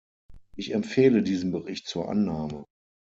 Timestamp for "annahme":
2.09-2.65